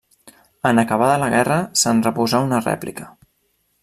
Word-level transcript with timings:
En 0.69 0.81
acabada 0.83 1.19
la 1.25 1.29
guerra, 1.33 1.59
se'n 1.83 2.01
reposà 2.09 2.41
una 2.47 2.63
rèplica. 2.65 3.07